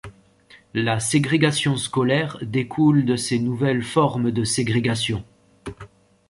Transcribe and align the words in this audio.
La 0.73 0.99
ségrégation 0.99 1.77
scolaire 1.77 2.39
découle 2.41 3.05
de 3.05 3.15
ces 3.15 3.37
nouvelles 3.37 3.83
formes 3.83 4.31
de 4.31 4.43
ségrégations. 4.43 5.23